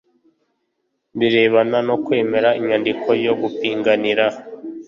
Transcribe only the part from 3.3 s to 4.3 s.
gupiganira